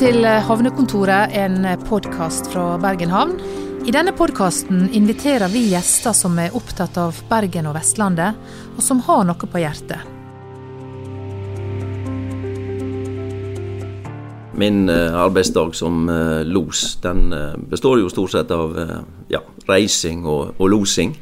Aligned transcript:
til 0.00 0.24
Havnekontoret, 0.24 1.34
en 1.36 1.66
podkast 1.84 2.46
fra 2.48 2.78
Bergen 2.80 3.10
havn. 3.12 3.34
I 3.84 3.92
denne 3.92 4.14
podkasten 4.16 4.86
inviterer 4.96 5.50
vi 5.52 5.66
gjester 5.74 6.14
som 6.16 6.38
er 6.40 6.54
opptatt 6.56 6.96
av 6.96 7.18
Bergen 7.28 7.68
og 7.68 7.74
Vestlandet, 7.76 8.38
og 8.72 8.80
som 8.80 9.02
har 9.04 9.26
noe 9.28 9.48
på 9.52 9.60
hjertet. 9.60 10.06
Min 14.56 14.88
eh, 14.88 15.18
arbeidsdag 15.20 15.76
som 15.76 16.08
eh, 16.08 16.40
los 16.48 16.96
den 17.04 17.36
eh, 17.36 17.60
består 17.68 18.00
jo 18.00 18.08
stort 18.08 18.32
sett 18.32 18.56
av 18.56 18.72
ja, 19.28 19.42
reising 19.68 20.24
og, 20.24 20.54
og 20.56 20.72
losing. 20.78 21.12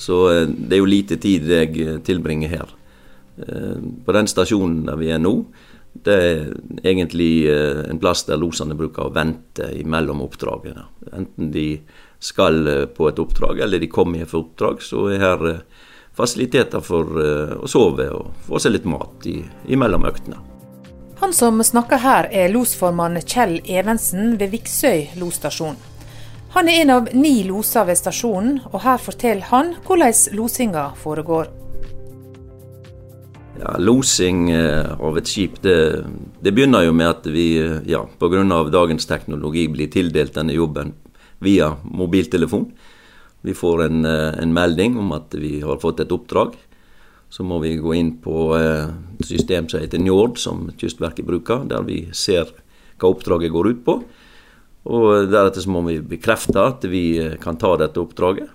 Så 0.00 0.22
det 0.48 0.78
er 0.78 0.80
jo 0.80 0.88
lite 0.88 1.20
tid 1.20 1.52
jeg 1.58 2.00
tilbringer 2.08 2.56
her. 2.56 2.72
På 3.34 4.14
den 4.14 4.28
stasjonen 4.30 4.84
der 4.88 4.98
vi 4.98 5.12
er 5.12 5.20
nå, 5.22 5.32
det 6.02 6.14
er 6.14 6.48
egentlig 6.82 7.46
eh, 7.50 7.84
en 7.90 8.00
plass 8.02 8.24
der 8.26 8.40
losene 8.40 8.74
bruker 8.74 9.06
å 9.06 9.14
vente 9.14 9.70
mellom 9.86 10.24
oppdragene. 10.24 10.88
Enten 11.14 11.52
de 11.54 11.68
skal 12.18 12.66
eh, 12.66 12.84
på 12.90 13.08
et 13.08 13.20
oppdrag, 13.22 13.62
eller 13.62 13.80
de 13.80 13.90
kommer 13.92 14.26
for 14.26 14.48
oppdrag, 14.48 14.82
så 14.82 15.06
er 15.14 15.22
her 15.22 15.46
eh, 15.52 15.62
fasiliteter 16.14 16.82
for 16.84 17.08
å 17.18 17.66
sove 17.66 18.04
og 18.14 18.44
få 18.46 18.60
seg 18.62 18.76
litt 18.76 18.84
mat 18.86 19.24
i, 19.26 19.40
mellom 19.74 20.04
øktene. 20.06 20.36
Han 21.18 21.32
som 21.34 21.58
snakker 21.58 21.98
her, 21.98 22.28
er 22.30 22.52
losformann 22.54 23.18
Kjell 23.18 23.56
Evensen 23.66 24.36
ved 24.38 24.52
Viksøy 24.52 25.16
losstasjon. 25.18 25.74
Han 26.54 26.70
er 26.70 26.84
en 26.84 26.94
av 26.94 27.10
ni 27.18 27.40
loser 27.48 27.88
ved 27.88 27.98
stasjonen, 27.98 28.60
og 28.70 28.84
her 28.86 29.02
forteller 29.02 29.50
han 29.50 29.74
hvordan 29.82 30.38
losinga 30.38 30.92
foregår. 31.02 31.50
Ja, 33.64 33.78
Losing 33.78 34.50
eh, 34.50 35.00
av 35.00 35.16
et 35.16 35.28
skip, 35.30 35.62
det, 35.64 36.04
det, 36.44 36.52
begynner 36.52 36.84
jo 36.84 36.92
med 36.92 37.08
at 37.08 37.28
vi 37.32 37.46
eh, 37.62 37.78
ja, 37.88 38.02
pga. 38.20 38.42
dagens 38.68 39.08
teknologi 39.08 39.62
blir 39.72 39.88
tildelt 39.88 40.34
denne 40.36 40.52
jobben 40.52 40.92
via 41.40 41.70
mobiltelefon. 41.84 42.66
Vi 43.40 43.54
får 43.56 43.86
en, 43.86 44.04
eh, 44.04 44.36
en, 44.42 44.52
melding 44.52 44.98
om 45.00 45.14
at 45.16 45.32
vi 45.40 45.62
har 45.64 45.80
fått 45.80 46.04
et 46.04 46.12
oppdrag. 46.12 46.58
Så 47.32 47.40
må 47.42 47.56
vi 47.62 47.78
gå 47.80 47.94
inn 47.96 48.12
på 48.20 48.52
et 48.54 49.24
system 49.26 49.66
som 49.66 49.80
heter 49.80 49.98
Njord, 49.98 50.36
som 50.38 50.68
Kystverket 50.78 51.26
bruker, 51.26 51.64
der 51.66 51.82
vi 51.82 52.04
ser 52.12 52.52
hva 53.00 53.08
oppdraget 53.08 53.50
går 53.50 53.70
ut 53.72 53.80
på. 53.86 53.96
Og 54.92 55.32
Deretter 55.32 55.64
så 55.64 55.72
må 55.72 55.82
vi 55.88 55.96
bekrefte 55.98 56.60
at 56.60 56.84
vi 56.86 57.16
kan 57.42 57.56
ta 57.58 57.72
dette 57.80 57.98
oppdraget. 57.98 58.52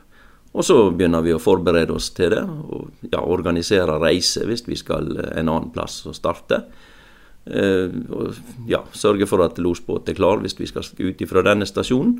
Og 0.49 0.65
så 0.65 0.77
begynner 0.89 1.21
vi 1.21 1.33
å 1.35 1.41
forberede 1.41 1.93
oss 1.93 2.09
til 2.17 2.33
det, 2.33 2.41
og 2.41 3.09
ja, 3.11 3.21
organisere 3.21 3.99
reise 4.01 4.47
hvis 4.49 4.65
vi 4.65 4.77
skal 4.79 5.11
en 5.19 5.51
annen 5.51 5.69
plass 5.73 6.01
og 6.09 6.17
starte. 6.17 6.63
Eh, 7.45 7.93
og 8.13 8.37
ja, 8.69 8.81
sørge 8.97 9.27
for 9.29 9.45
at 9.45 9.61
losbåten 9.61 10.13
er 10.13 10.17
klar 10.17 10.41
hvis 10.41 10.57
vi 10.59 10.67
skal 10.69 10.85
ut 10.85 11.25
fra 11.29 11.45
denne 11.45 11.69
stasjonen. 11.69 12.17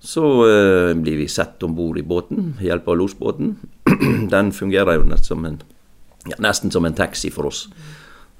Så 0.00 0.24
eh, 0.46 0.94
blir 0.94 1.18
vi 1.18 1.28
sett 1.28 1.62
om 1.66 1.74
bord 1.74 1.98
i 1.98 2.06
båten 2.06 2.52
ved 2.58 2.68
hjelp 2.70 2.88
av 2.88 3.00
losbåten. 3.00 3.56
Den 4.34 4.52
fungerer 4.54 4.98
jo 4.98 5.08
nesten 5.08 5.32
som 5.34 5.48
en, 5.48 5.58
ja, 6.30 6.38
nesten 6.44 6.72
som 6.74 6.86
en 6.86 6.96
taxi 6.96 7.32
for 7.34 7.50
oss. 7.50 7.66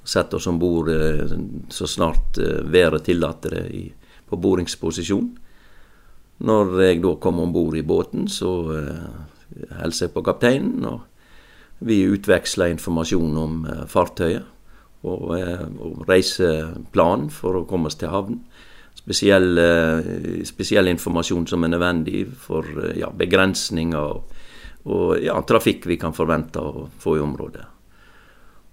Sett 0.07 0.33
oss 0.33 0.47
om 0.47 0.59
bord 0.59 0.89
eh, 0.93 1.35
så 1.69 1.87
snart 1.87 2.39
eh, 2.39 2.63
været 2.63 3.05
tillater 3.09 3.57
det 3.57 3.65
i, 3.75 3.85
på 4.29 4.39
boringsposisjon. 4.39 5.29
Når 6.39 6.77
jeg 6.79 7.01
da 7.03 7.15
kom 7.19 7.41
om 7.43 7.51
bord 7.51 7.75
i 7.75 7.83
båten, 7.83 8.27
så 8.31 8.51
uh, 8.71 9.29
hilste 9.81 10.07
jeg 10.07 10.13
på 10.15 10.23
kapteinen, 10.23 10.85
og 10.87 11.09
vi 11.79 12.01
utveksla 12.07 12.69
informasjon 12.73 13.37
om 13.39 13.61
uh, 13.67 13.83
fartøyet 13.87 14.43
og, 15.07 15.29
uh, 15.35 15.65
og 15.79 16.03
reiseplanen 16.09 17.29
for 17.31 17.61
å 17.61 17.65
komme 17.67 17.91
oss 17.91 17.99
til 17.99 18.11
havn. 18.11 18.41
Spesiell, 18.99 19.51
uh, 19.55 20.43
spesiell, 20.47 20.91
informasjon 20.91 21.47
som 21.47 21.63
er 21.63 21.73
nødvendig 21.75 22.25
for 22.43 22.67
ja, 22.99 23.11
begrensninger 23.15 23.99
og, 23.99 24.39
og 24.91 25.19
ja, 25.23 25.37
trafikk 25.47 25.87
vi 25.89 25.99
kan 25.99 26.15
forvente 26.15 26.63
å 26.63 26.87
få 26.99 27.17
i 27.17 27.23
området. 27.23 27.65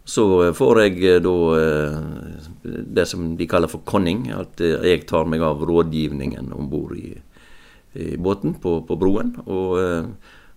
Så 0.07 0.23
får 0.55 0.79
jeg 0.85 1.17
da 1.19 1.33
det 2.63 3.09
som 3.11 3.33
de 3.35 3.47
kaller 3.51 3.67
for 3.67 3.83
conning, 3.83 4.29
at 4.31 4.61
jeg 4.63 5.01
tar 5.11 5.27
meg 5.27 5.43
av 5.43 5.65
rådgivningen 5.67 6.53
om 6.55 6.69
bord 6.71 6.93
i, 6.95 7.09
i 7.97 8.17
båten 8.17 8.57
på, 8.61 8.81
på 8.87 8.99
broen. 9.01 9.35
og 9.47 9.79
eh, 9.81 10.11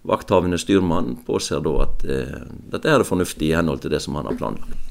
Vakthavende 0.09 0.55
styrmann 0.55 1.17
påser 1.27 1.59
da 1.59 1.73
at 1.83 2.05
eh, 2.07 2.37
dette 2.71 2.87
er 2.87 3.03
fornuftig 3.07 3.49
i 3.49 3.55
henhold 3.57 3.81
til 3.83 3.91
det 3.91 3.99
som 4.03 4.15
han 4.15 4.29
har 4.29 4.37
planlagt. 4.39 4.88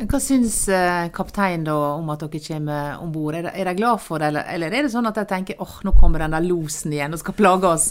Hva 0.00 0.18
syns 0.22 0.54
eh, 0.72 1.10
kapteinen 1.12 1.66
da 1.66 1.74
om 1.98 2.08
at 2.12 2.22
dere 2.24 2.40
kommer 2.40 3.02
om 3.02 3.10
bord? 3.12 3.36
Er, 3.36 3.50
de 3.52 3.74
glad 3.76 4.00
for 4.00 4.22
det, 4.22 4.30
eller, 4.30 4.46
eller, 4.48 4.72
er 4.72 4.86
det 4.86 4.92
sånn 4.94 5.08
at 5.10 5.18
de 5.18 5.26
tenker 5.28 5.60
åh, 5.60 5.66
oh, 5.66 5.82
nå 5.84 5.92
kommer 5.98 6.24
den 6.24 6.32
der 6.36 6.46
losen 6.46 6.94
igjen 6.94 7.12
og 7.12 7.20
skal 7.20 7.36
plage 7.36 7.68
oss? 7.68 7.90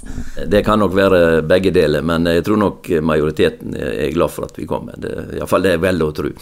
Det 0.50 0.64
kan 0.66 0.82
nok 0.82 0.96
være 0.98 1.22
begge 1.46 1.74
deler, 1.76 2.06
men 2.06 2.26
jeg 2.32 2.48
tror 2.48 2.62
nok 2.64 2.90
majoriteten 3.06 3.78
er 3.78 4.10
glad 4.16 4.34
for 4.34 4.50
at 4.50 4.58
vi 4.58 4.66
kommer. 4.70 4.98
Det, 4.98 5.14
Iallfall 5.38 5.68
det 5.68 5.76
er 5.76 5.84
vel 5.86 6.02
å 6.02 6.12
tro. 6.18 6.34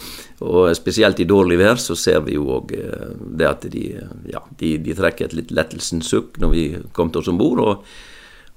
Og 0.48 0.72
spesielt 0.78 1.20
i 1.20 1.28
dårlig 1.28 1.60
vær 1.60 1.82
så 1.82 1.96
ser 1.98 2.22
vi 2.24 2.38
jo 2.38 2.48
òg 2.58 2.72
eh, 2.78 3.08
det 3.18 3.50
at 3.50 3.68
de, 3.68 3.88
ja, 4.32 4.44
de, 4.60 4.76
de 4.80 4.96
trekker 4.96 5.28
et 5.28 5.36
litt 5.42 5.52
lettelsens 5.52 6.08
sukk 6.08 6.40
når 6.40 6.54
vi 6.54 6.68
kommer 6.96 7.12
til 7.12 7.26
oss 7.26 7.32
om 7.34 7.40
bord. 7.40 7.82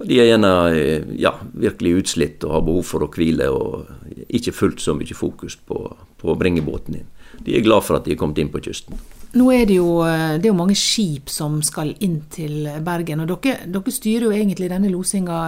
Og, 0.01 0.07
de 0.09 0.17
er 0.17 0.31
gjerne 0.31 0.51
eh, 0.73 1.07
ja, 1.21 1.35
virkelig 1.53 1.95
utslitt 2.01 2.45
og 2.47 2.55
har 2.57 2.67
behov 2.67 2.85
for 2.89 3.05
å 3.05 3.09
hvile 3.13 3.49
og 3.53 4.27
ikke 4.33 4.55
fullt 4.55 4.81
så 4.81 4.95
mye 4.97 5.17
fokus 5.17 5.55
på, 5.55 5.79
på 6.21 6.31
å 6.31 6.37
bringe 6.39 6.63
båten 6.65 7.01
inn. 7.01 7.09
De 7.45 7.55
er 7.55 7.65
glad 7.65 7.85
for 7.85 7.97
at 7.99 8.07
de 8.07 8.15
er 8.15 8.19
kommet 8.19 8.41
inn 8.41 8.51
på 8.51 8.61
kysten. 8.65 8.97
Nå 9.37 9.45
er 9.55 9.63
det 9.69 9.77
jo, 9.77 10.01
eh, 10.03 10.37
det 10.41 10.49
er 10.49 10.51
jo 10.51 10.59
mange 10.59 10.77
skip 10.79 11.29
som 11.31 11.61
skal 11.65 11.93
inn 12.03 12.23
til 12.33 12.65
Bergen. 12.83 13.23
og 13.23 13.29
Dere, 13.31 13.69
dere 13.71 13.93
styrer 13.93 14.27
jo 14.27 14.35
egentlig 14.35 14.71
denne 14.73 14.91
losinga 14.91 15.41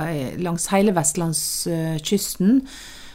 langs 0.46 0.70
hele 0.72 0.94
vestlandskysten. 0.96 2.62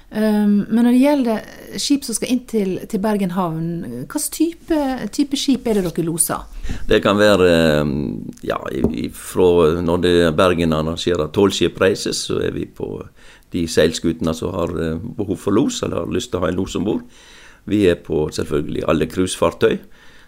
Um, 0.08 0.64
men 0.72 0.86
når 0.86 0.94
det 0.94 1.00
gjelder 1.02 1.48
skip 1.76 2.06
som 2.06 2.16
skal 2.16 2.30
inn 2.32 2.40
til, 2.48 2.70
til 2.88 3.00
Bergen 3.04 3.34
havn, 3.36 3.66
hvilken 4.06 4.30
type, 4.32 4.78
type, 5.12 5.36
skip 5.36 5.68
er 5.68 5.76
det 5.76 5.84
dere 5.84 6.04
loser? 6.06 6.46
Det 6.88 7.02
kan 7.04 7.18
være 7.20 7.48
ehm, 7.52 7.92
ja, 8.40 8.56
fra 9.12 9.50
når 9.84 10.00
det 10.06 10.14
er 10.30 10.36
Bergen 10.36 10.72
arrangerer 10.72 11.28
tolvskipreiser, 11.36 12.16
så 12.16 12.40
er 12.40 12.56
vi 12.56 12.64
på 12.64 12.88
de 13.52 13.66
seilskutene 13.68 14.32
som 14.36 14.56
har 14.56 14.72
eh, 14.80 14.96
behov 14.96 15.36
for 15.44 15.56
los, 15.56 15.82
eller 15.84 16.02
har 16.02 16.16
lyst 16.16 16.32
til 16.32 16.40
å 16.40 16.46
ha 16.46 16.52
en 16.52 16.60
los 16.60 16.76
om 16.80 16.88
bord. 16.88 17.04
Vi 17.68 17.84
er 17.90 18.00
på 18.00 18.26
selvfølgelig 18.32 18.88
alle 18.88 19.08
cruisefartøy, 19.12 19.76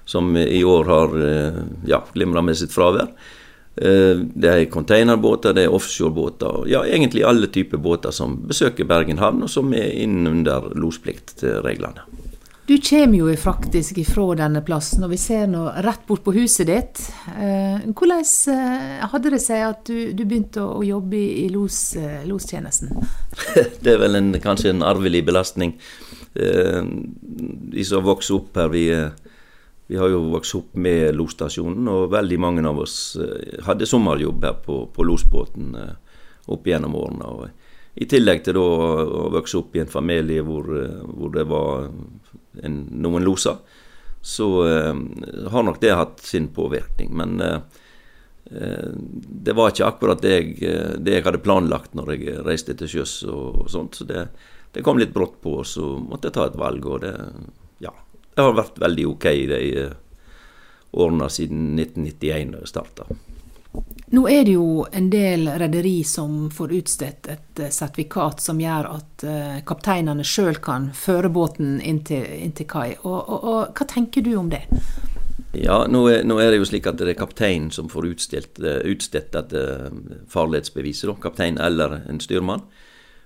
som 0.05 0.29
i 0.37 0.61
år 0.61 0.93
har 0.93 1.21
eh, 1.25 1.61
ja, 1.89 2.05
glimra 2.13 2.45
med 2.45 2.61
sitt 2.61 2.77
fravær. 2.77 3.15
Eh, 3.77 4.17
det 4.35 4.49
er 4.49 4.65
containerbåter, 4.65 5.55
det 5.55 5.65
er 5.65 5.75
offshorebåter. 5.75 6.67
Ja, 6.69 6.83
egentlig 6.87 7.25
alle 7.25 7.47
typer 7.47 7.79
båter 7.79 8.11
som 8.11 8.41
besøker 8.49 8.85
Bergen 8.85 9.23
havn, 9.23 9.45
og 9.47 9.51
som 9.51 9.71
er 9.75 9.93
innunder 10.03 10.73
lospliktreglene. 10.75 12.05
Du 12.67 12.77
kommer 12.79 13.19
jo 13.19 13.31
faktisk 13.35 13.99
ifra 13.99 14.29
denne 14.39 14.61
plassen, 14.63 15.03
og 15.03 15.11
vi 15.11 15.19
ser 15.19 15.49
nå 15.51 15.65
rett 15.83 16.05
bort 16.07 16.23
på 16.27 16.35
huset 16.37 16.69
ditt. 16.69 17.01
Eh, 17.33 17.87
hvordan 17.89 18.27
eh, 18.53 19.09
hadde 19.15 19.35
det 19.35 19.41
seg 19.43 19.65
at 19.71 19.83
du, 19.89 20.13
du 20.15 20.23
begynte 20.27 20.67
å 20.67 20.85
jobbe 20.87 21.19
i 21.19 21.49
los, 21.51 21.97
lostjenesten? 22.27 22.93
det 23.83 23.97
er 23.97 24.03
vel 24.03 24.19
en, 24.19 24.35
kanskje 24.43 24.75
en 24.75 24.87
arvelig 24.87 25.25
belastning. 25.31 25.79
De 26.31 27.83
som 27.83 28.05
vokser 28.07 28.37
opp 28.37 28.55
her, 28.61 28.69
vi 28.71 28.85
er 28.95 29.11
vi 29.91 29.97
har 29.97 30.09
jo 30.09 30.21
vokst 30.31 30.55
opp 30.55 30.77
med 30.79 31.17
losstasjonen, 31.19 31.89
og 31.91 32.13
veldig 32.13 32.37
mange 32.39 32.63
av 32.69 32.79
oss 32.79 33.17
eh, 33.19 33.57
hadde 33.67 33.89
sommerjobb 33.91 34.45
her 34.47 34.61
på, 34.63 34.85
på 34.95 35.03
losbåten 35.03 35.73
eh, 35.75 36.21
opp 36.55 36.69
gjennom 36.71 36.95
årene. 36.95 37.31
Og 37.35 37.99
I 37.99 38.07
tillegg 38.07 38.45
til 38.47 38.55
da 38.55 38.63
å 38.63 39.25
vokse 39.35 39.59
opp 39.59 39.75
i 39.75 39.83
en 39.83 39.91
familie 39.91 40.45
hvor, 40.47 40.69
eh, 40.79 41.01
hvor 41.11 41.35
det 41.35 41.43
var 41.51 41.89
en, 42.63 42.77
noen 43.03 43.27
loser, 43.27 43.59
så 44.23 44.49
eh, 44.69 44.95
har 45.51 45.67
nok 45.67 45.81
det 45.83 45.97
hatt 45.99 46.23
sin 46.23 46.47
påvirkning. 46.55 47.11
Men 47.11 47.41
eh, 47.43 47.59
det 48.47 49.59
var 49.59 49.75
ikke 49.75 49.89
akkurat 49.91 50.23
det 50.23 50.37
jeg, 50.37 50.55
det 51.03 51.17
jeg, 51.17 51.25
hadde 51.27 51.43
planlagt 51.43 51.99
når 51.99 52.15
jeg 52.15 52.45
reiste 52.47 52.79
til 52.79 52.95
sjøs 52.95 53.25
og, 53.27 53.65
og, 53.65 53.67
sånt. 53.75 53.99
Så 53.99 54.07
det, 54.07 54.29
det, 54.71 54.87
kom 54.87 55.03
litt 55.03 55.11
brått 55.19 55.41
på, 55.43 55.59
og 55.65 55.67
så 55.67 55.97
måtte 55.99 56.31
jeg 56.31 56.39
ta 56.39 56.47
et 56.47 56.63
valg. 56.63 56.87
og 56.87 57.03
det, 57.03 57.17
det 58.41 58.47
har 58.47 58.57
vært 58.57 58.79
veldig 58.81 59.09
ok 59.11 59.25
i 59.37 59.49
de 59.51 59.65
eh, 59.83 59.99
årene 60.97 61.29
siden 61.29 61.75
1991 61.77 62.55
da 62.55 62.63
jeg 62.63 62.71
starta. 62.71 63.05
Nå 64.11 64.25
er 64.27 64.47
det 64.49 64.57
jo 64.57 64.87
en 64.91 65.11
del 65.13 65.45
rederi 65.61 66.01
som 66.09 66.49
får 66.51 66.73
utstedt 66.81 67.29
et 67.31 67.61
eh, 67.61 67.71
sertifikat 67.71 68.41
som 68.43 68.59
gjør 68.59 68.89
at 68.97 69.27
uh, 69.29 69.61
kapteinene 69.69 70.25
sjøl 70.27 70.59
kan 70.65 70.89
føre 70.97 71.31
båten 71.31 71.79
inn 71.85 72.01
til, 72.09 72.25
inn 72.41 72.57
til 72.57 72.67
kai. 72.71 72.97
Og, 73.05 73.21
og, 73.21 73.39
og, 73.53 73.61
hva 73.77 73.87
tenker 73.93 74.25
du 74.27 74.33
om 74.41 74.51
det? 74.51 74.65
Ja, 75.53 75.85
nå 75.91 76.05
er, 76.09 76.25
nå 76.25 76.41
er, 76.41 76.51
det 76.51 76.63
jo 76.63 76.69
slik 76.73 76.89
at 76.89 76.99
det 76.99 77.13
er 77.13 77.21
kapteinen 77.21 77.71
som 77.75 77.91
får 77.93 78.09
utstedt, 78.15 78.61
utstedt 78.89 79.35
dette 79.37 79.63
farledsbeviset. 80.33 81.13
Kaptein 81.23 81.59
eller 81.61 82.01
en 82.09 82.23
styrmann. 82.23 82.63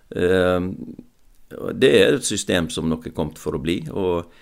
Det 0.08 1.90
er 1.90 2.17
et 2.17 2.25
system 2.25 2.70
som 2.72 2.88
nok 2.88 3.06
er 3.08 3.17
kommet 3.17 3.40
for 3.40 3.56
å 3.56 3.60
bli. 3.60 3.82
og 3.93 4.32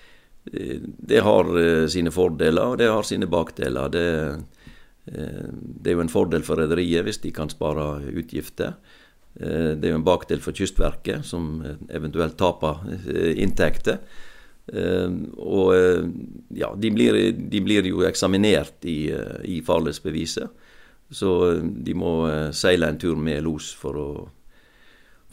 det 0.44 1.20
har 1.22 1.50
sine 1.92 2.10
fordeler, 2.10 2.72
og 2.72 2.80
det 2.80 2.88
har 2.90 3.06
sine 3.06 3.28
bakdeler. 3.30 3.92
Det, 3.92 4.06
det 5.06 5.92
er 5.92 5.96
jo 5.96 6.02
en 6.02 6.10
fordel 6.10 6.42
for 6.46 6.58
rederiet 6.58 7.06
hvis 7.06 7.22
de 7.22 7.30
kan 7.34 7.50
spare 7.52 8.02
utgifter. 8.10 8.74
Det 9.32 9.86
er 9.86 9.94
jo 9.94 10.00
en 10.00 10.06
bakdel 10.06 10.42
for 10.42 10.52
Kystverket, 10.56 11.22
som 11.24 11.62
eventuelt 11.88 12.34
taper 12.40 12.82
inntekter. 13.38 14.02
Og 15.38 15.70
ja, 16.58 16.72
de 16.74 16.90
blir, 16.90 17.22
de 17.38 17.62
blir 17.62 17.86
jo 17.86 18.02
eksaminert 18.06 18.84
i, 18.90 19.06
i 19.46 19.62
farledsbeviset. 19.62 20.60
Så 21.12 21.32
de 21.62 21.94
må 21.94 22.14
seile 22.56 22.90
en 22.90 23.00
tur 23.00 23.18
med 23.20 23.44
los 23.46 23.70
for 23.78 23.98
å 24.00 24.08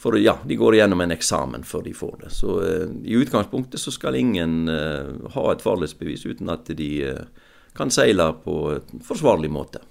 for 0.00 0.18
ja, 0.18 0.38
de 0.44 0.56
går 0.56 0.74
igjennom 0.74 1.00
en 1.00 1.12
eksamen 1.12 1.64
før 1.64 1.84
de 1.84 1.92
får 1.94 2.16
det. 2.22 2.32
Så 2.32 2.56
eh, 2.64 2.88
i 3.04 3.18
utgangspunktet 3.20 3.80
så 3.80 3.92
skal 3.92 4.16
ingen 4.16 4.68
eh, 4.72 5.10
ha 5.34 5.46
et 5.52 5.62
farledsbevis 5.62 6.24
uten 6.24 6.48
at 6.52 6.70
de 6.76 6.90
eh, 7.04 7.48
kan 7.76 7.92
seile 7.92 8.30
på 8.44 8.54
en 8.78 9.02
forsvarlig 9.04 9.50
måte. 9.52 9.82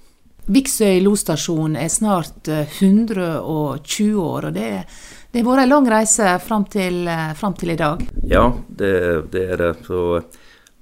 Viksøy 0.49 1.03
losstasjon 1.05 1.75
er 1.77 1.91
snart 1.93 2.49
120 2.49 4.15
år, 4.17 4.47
og 4.49 4.55
det, 4.55 4.69
det 5.29 5.43
har 5.43 5.45
vært 5.45 5.61
ei 5.67 5.69
lang 5.69 5.89
reise 5.93 6.31
fram 6.41 6.65
til, 6.73 7.03
fram 7.37 7.53
til 7.59 7.75
i 7.75 7.77
dag? 7.77 8.01
Ja, 8.25 8.47
det, 8.67 8.93
det, 9.29 9.43
er 9.53 9.61
det. 9.61 9.69
Så 9.85 10.23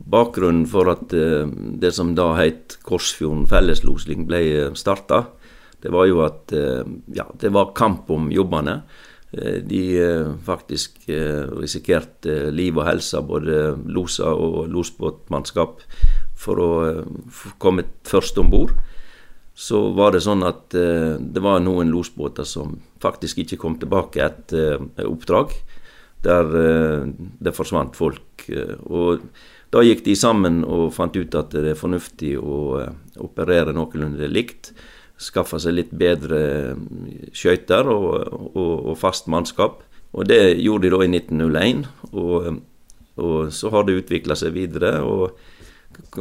bakgrunnen 0.08 0.64
for 0.72 0.88
at 0.94 1.12
det 1.12 1.92
som 1.98 2.14
da 2.16 2.30
het 2.40 2.78
Korsfjorden 2.88 3.44
felleslosing 3.52 4.24
ble 4.30 4.40
starta, 4.80 5.26
det 5.84 5.92
var 5.92 6.08
jo 6.08 6.24
at 6.24 6.56
ja, 7.12 7.28
det 7.36 7.52
var 7.52 7.76
kamp 7.76 8.08
om 8.16 8.32
jobbene. 8.32 8.80
Eh, 9.32 9.60
de 9.64 10.00
eh, 10.00 10.28
faktisk 10.44 11.10
eh, 11.10 11.44
risikerte 11.60 12.48
liv 12.56 12.78
og 12.78 12.86
helse, 12.88 13.20
både 13.28 13.76
loser 13.92 14.32
og 14.32 14.70
losbåtmannskap, 14.72 15.82
for 16.38 16.62
å 16.64 16.70
komme 17.60 17.84
først 18.08 18.40
om 18.40 18.52
bord. 18.54 18.72
Så 19.58 19.90
var 19.98 20.14
det 20.14 20.22
sånn 20.22 20.46
at 20.46 20.70
det 20.70 21.42
var 21.42 21.64
noen 21.66 21.90
losbåter 21.90 22.46
som 22.46 22.76
faktisk 23.02 23.40
ikke 23.42 23.58
kom 23.58 23.80
tilbake 23.82 24.22
etter 24.22 24.84
oppdrag, 25.02 25.56
der 26.22 26.52
det 27.42 27.56
forsvant 27.58 27.98
folk. 27.98 28.46
Og 28.86 29.26
da 29.74 29.82
gikk 29.82 30.04
de 30.06 30.14
sammen 30.14 30.62
og 30.62 30.94
fant 30.94 31.18
ut 31.18 31.40
at 31.42 31.58
det 31.58 31.74
er 31.74 31.80
fornuftig 31.80 32.36
å 32.38 32.84
operere 33.26 33.74
noenlunde 33.74 34.30
likt 34.30 34.76
skaffa 35.18 35.60
seg 35.60 35.76
litt 35.78 35.94
bedre 35.98 36.40
skøyter 37.36 37.90
og, 37.90 38.08
og, 38.54 38.74
og, 38.92 38.96
fast 39.02 39.30
mannskap. 39.32 39.82
Og 40.14 40.28
det 40.30 40.58
gjorde 40.62 40.88
de 40.88 40.94
da 40.94 41.04
i 41.04 41.12
1901, 41.12 41.86
og, 42.14 42.60
og 43.22 43.54
så 43.54 43.72
har 43.74 43.88
det 43.88 43.98
utvikla 44.04 44.38
seg 44.40 44.56
videre. 44.56 45.00
og 45.02 45.38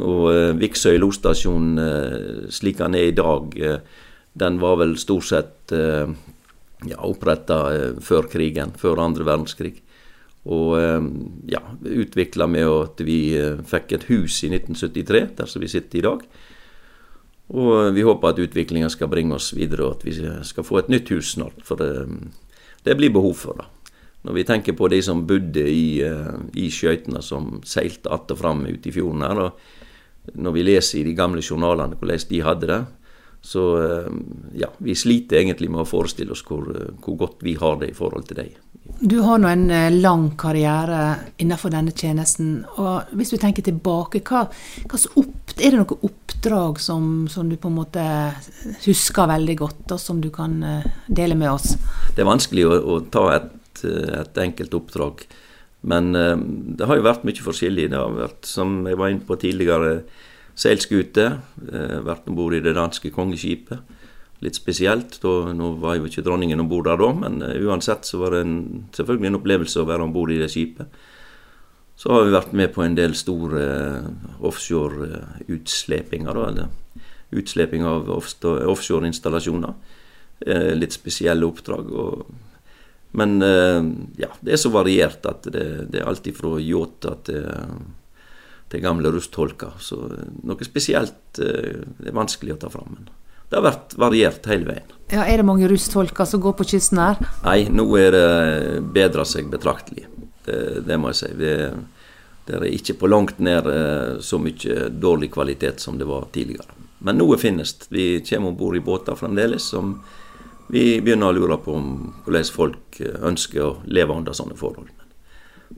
og 0.01 0.27
eh, 0.31 0.53
Viksøy 0.57 0.97
losstasjon, 1.01 1.71
eh, 1.81 2.45
slik 2.53 2.79
den 2.81 2.97
er 2.97 3.09
i 3.09 3.15
dag, 3.15 3.57
eh, 3.57 4.05
den 4.37 4.59
var 4.61 4.77
vel 4.81 4.93
stort 5.01 5.25
sett 5.25 5.73
ja, 5.73 6.97
oppretta 7.01 7.55
før 8.05 8.27
krigen, 8.29 8.69
før 8.77 9.01
andre 9.01 9.25
verdenskrig. 9.25 9.79
Og 10.45 10.77
ja, 11.49 11.63
utvikla 11.81 12.45
med 12.45 12.69
at 12.69 13.01
vi 13.01 13.33
fikk 13.65 13.95
et 13.97 14.05
hus 14.11 14.37
i 14.45 14.51
1973, 14.51 15.23
der 15.39 15.49
som 15.49 15.65
vi 15.65 15.71
sitter 15.73 15.97
i 15.97 16.05
dag. 16.05 16.21
Og 17.47 17.93
vi 17.95 18.03
håper 18.03 18.33
at 18.33 18.41
utviklinga 18.43 18.89
skal 18.91 19.09
bringe 19.11 19.37
oss 19.37 19.53
videre, 19.55 19.87
og 19.87 19.97
at 19.97 20.05
vi 20.05 20.15
skal 20.43 20.67
få 20.67 20.81
et 20.81 20.91
nytt 20.91 21.13
hus 21.15 21.35
snart. 21.37 21.61
For 21.63 21.79
det, 21.79 22.07
det 22.83 22.97
blir 22.99 23.13
behov 23.15 23.37
for 23.39 23.61
det. 23.61 23.67
Når 24.27 24.35
vi 24.35 24.43
tenker 24.43 24.75
på 24.75 24.89
de 24.91 24.99
som 25.05 25.23
bodde 25.27 25.63
i, 25.71 26.01
eh, 26.03 26.33
i 26.59 26.67
skøytene 26.73 27.21
som 27.23 27.61
seilte 27.63 28.11
att 28.11 28.31
og 28.31 28.37
fram 28.37 28.65
ute 28.65 28.89
i 28.89 28.91
fjorden 28.91 29.21
her, 29.23 29.39
og 29.39 30.35
når 30.35 30.51
vi 30.51 30.63
leser 30.63 30.99
i 30.99 31.03
de 31.03 31.15
gamle 31.15 31.41
journalene 31.41 31.95
hvordan 31.95 32.27
de 32.29 32.41
hadde 32.43 32.67
det, 32.67 32.81
så 33.41 33.63
eh, 33.83 34.07
ja, 34.59 34.69
vi 34.77 34.95
sliter 34.95 35.39
egentlig 35.39 35.69
med 35.71 35.85
å 35.85 35.87
forestille 35.87 36.33
oss 36.35 36.43
hvor, 36.47 36.67
hvor 37.03 37.19
godt 37.19 37.43
vi 37.45 37.55
har 37.59 37.77
det 37.81 37.91
i 37.91 37.97
forhold 37.97 38.27
til 38.27 38.41
dem. 38.41 38.55
Du 38.99 39.19
har 39.19 39.39
nå 39.39 39.49
en 39.51 39.69
eh, 39.71 39.93
lang 39.93 40.31
karriere 40.39 41.31
innenfor 41.37 41.71
denne 41.73 41.93
tjenesten. 41.95 42.63
og 42.81 43.13
Hvis 43.17 43.33
du 43.33 43.37
tenker 43.41 43.65
tilbake, 43.65 44.23
hva, 44.25 44.47
hva 44.89 45.01
opp, 45.21 45.55
er 45.57 45.73
det 45.73 45.81
noe 45.81 45.99
oppdrag 46.09 46.79
som, 46.81 47.27
som, 47.31 47.49
du 47.49 47.57
på 47.61 47.71
en 47.71 47.77
måte 47.77 48.05
husker 48.85 49.29
veldig 49.29 49.57
godt, 49.59 49.83
og 49.95 50.01
som 50.01 50.21
du 50.23 50.31
kan 50.33 50.57
eh, 50.63 50.87
dele 51.07 51.37
med 51.37 51.53
oss? 51.53 51.75
Det 52.15 52.23
er 52.23 52.31
vanskelig 52.31 52.65
å, 52.67 52.79
å 52.95 53.01
ta 53.13 53.27
et, 53.35 53.83
et, 53.85 54.41
enkelt 54.47 54.73
oppdrag. 54.79 55.27
Men 55.87 56.09
det 56.11 56.87
har 56.89 56.97
jo 56.97 57.03
vært 57.05 57.23
mye 57.23 57.43
forskjellig. 57.45 57.85
Det 57.93 57.99
har 57.99 58.15
vært, 58.15 58.47
som 58.49 58.81
jeg 58.89 58.97
var 58.99 59.11
inne 59.13 59.23
på 59.23 59.37
tidligere, 59.39 60.01
seilskute. 60.57 61.27
Uh, 61.61 61.99
vært 62.07 62.27
om 62.29 62.37
bord 62.37 62.55
i 62.57 62.63
det 62.63 62.75
danske 62.77 63.11
kongeskipet 63.13 63.95
litt 64.45 64.57
spesielt. 64.57 65.17
Da, 65.23 65.53
nå 65.57 65.73
var 65.81 65.97
jo 65.97 66.09
ikke 66.09 66.23
dronningen 66.25 66.61
om 66.61 66.69
bord 66.69 66.85
der 66.89 66.99
da, 67.01 67.11
men 67.23 67.41
uh, 67.45 67.53
uansett 67.67 68.07
så 68.09 68.21
var 68.21 68.35
det 68.35 68.43
en, 68.45 68.57
selvfølgelig 68.95 69.31
en 69.31 69.39
opplevelse 69.39 69.81
å 69.81 69.89
være 69.89 70.07
om 70.07 70.15
bord 70.15 70.33
i 70.33 70.41
det 70.41 70.51
skipet. 70.53 70.87
Så 71.97 72.11
har 72.13 72.27
vi 72.27 72.35
vært 72.35 72.51
med 72.53 72.69
på 72.75 72.83
en 72.85 72.97
del 72.97 73.15
store 73.17 73.61
uh, 73.65 74.09
offshore-utslepinger, 74.45 76.41
eller 76.49 76.67
utsleping 77.37 77.83
av 77.83 78.07
offshore-installasjoner. 78.13 79.73
Litt 80.77 80.93
spesielle 80.93 81.43
oppdrag. 81.43 81.89
Og, 81.91 82.29
men 83.19 83.41
ja, 84.21 84.29
det 84.39 84.53
er 84.53 84.61
så 84.61 84.69
variert 84.71 85.25
at 85.27 85.49
det, 85.51 85.65
det 85.91 85.99
er 85.99 86.07
alltid 86.07 86.37
fra 86.37 86.53
yachter 86.61 87.17
til, 87.27 87.49
til 88.71 88.83
gamle 88.83 89.11
rustholker. 89.13 89.77
Så 89.79 89.99
noe 90.43 90.67
spesielt 90.67 91.37
det 91.37 92.09
er 92.11 92.15
vanskelig 92.15 92.57
å 92.57 92.61
ta 92.65 92.71
fram. 92.73 92.97
Men 92.97 93.09
det 93.47 93.55
har 93.55 93.63
vært 93.63 93.95
variert 93.99 94.47
hele 94.51 94.67
veien. 94.67 94.95
Ja, 95.07 95.23
Er 95.23 95.39
det 95.39 95.47
mange 95.47 95.67
rustfolker 95.71 96.27
som 96.27 96.41
går 96.43 96.57
på 96.59 96.67
kysten 96.67 96.99
her? 96.99 97.19
Nei, 97.45 97.67
nå 97.71 97.85
er 97.95 98.11
det 98.11 98.81
bedra 98.91 99.23
seg 99.25 99.47
betraktelig. 99.47 100.03
Det, 100.43 100.83
det, 100.83 100.97
må 100.99 101.13
jeg 101.13 101.19
si. 101.21 101.29
Det, 101.39 101.53
det, 102.47 102.57
er 102.57 102.67
ikke 102.67 102.97
på 102.99 103.07
langt 103.07 103.39
nær 103.39 103.69
eh, 103.71 104.19
så 104.19 104.39
mye 104.39 104.89
dårlig 104.91 105.31
kvalitet 105.31 105.79
som 105.79 105.99
det 105.99 106.07
var 106.09 106.27
tidligere. 106.35 106.75
Men 107.07 107.19
noe 107.21 107.39
finnes. 107.39 107.75
Vi 107.87 108.19
kommer 108.27 108.51
om 108.51 108.59
bord 108.59 108.75
i 108.75 108.83
båter 108.83 109.15
fremdeles 109.15 109.71
som 109.71 109.95
vi 110.67 110.99
begynner 110.99 111.31
å 111.31 111.37
lure 111.37 111.57
på 111.63 111.75
om 111.79 111.89
hvordan 112.25 112.51
folk 112.51 112.99
eh, 112.99 113.15
ønsker 113.31 113.63
å 113.63 113.73
leve 113.87 114.11
under 114.11 114.35
sånne 114.35 114.59
forhold. 114.59 114.91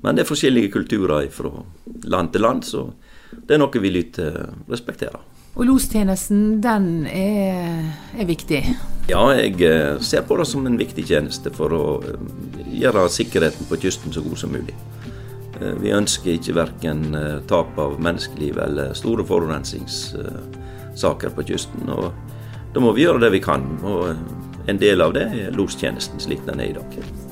Men 0.01 0.17
det 0.17 0.25
er 0.25 0.29
forskjellige 0.29 0.73
kulturer 0.73 1.29
fra 1.33 1.53
land 2.09 2.33
til 2.33 2.45
land, 2.45 2.65
så 2.65 2.87
det 3.31 3.55
er 3.55 3.61
noe 3.61 3.81
vi 3.81 3.91
lytter 3.93 4.49
respekterer. 4.69 5.21
Og 5.59 5.65
lostjenesten, 5.65 6.61
den 6.63 7.07
er, 7.09 7.83
er, 8.15 8.25
viktig? 8.29 8.61
Ja, 9.09 9.33
jeg 9.35 9.61
eh, 9.65 9.99
ser 10.05 10.21
på 10.27 10.37
det 10.39 10.47
som 10.47 10.67
en 10.69 10.77
viktig 10.79 11.03
tjeneste 11.09 11.51
for 11.55 11.69
å 11.75 12.01
eh, 12.05 12.17
gjøre 12.83 13.09
sikkerheten 13.11 13.65
på 13.67 13.79
kysten 13.81 14.13
så 14.15 14.21
god 14.23 14.37
som 14.39 14.51
mulig. 14.53 14.75
Eh, 15.59 15.75
vi 15.81 15.95
ønsker 15.95 16.31
ikke 16.35 16.59
verken 16.61 16.99
tap 17.49 17.79
av 17.81 17.91
menneskeliv 17.99 18.57
eller 18.61 18.93
store 18.95 19.23
forurensningssaker 19.27 21.29
på 21.35 21.43
kysten. 21.49 21.89
og 21.89 22.13
Da 22.75 22.79
må 22.79 22.91
vi 22.93 23.03
gjøre 23.07 23.19
det 23.25 23.31
vi 23.35 23.41
kan. 23.43 23.63
og 23.83 24.15
En 24.69 24.77
del 24.77 25.01
av 25.01 25.13
det 25.17 25.25
er 25.33 25.51
lostjenesten 25.57 26.19
slik 26.21 26.45
den 26.45 26.59
er 26.61 26.69
i 26.69 26.77
dag. 26.77 27.28